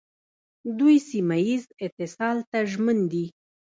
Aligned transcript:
دوی 0.77 0.97
سیمه 1.09 1.37
ییز 1.47 1.63
اتصال 1.83 2.37
ته 2.49 2.59
ژمن 2.71 2.97
دي. 3.11 3.25